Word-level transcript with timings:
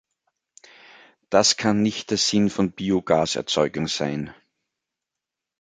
Das 1.29 1.57
kann 1.57 1.83
nicht 1.83 2.09
der 2.09 2.17
Sinn 2.17 2.49
von 2.49 2.71
Biogaserzeugung 2.71 3.87
sein! 3.87 4.33